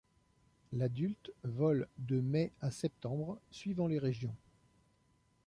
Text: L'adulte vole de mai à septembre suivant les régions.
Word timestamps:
L'adulte 0.73 1.31
vole 1.43 1.87
de 1.99 2.19
mai 2.21 2.51
à 2.59 2.71
septembre 2.71 3.37
suivant 3.51 3.85
les 3.85 3.99
régions. 3.99 4.33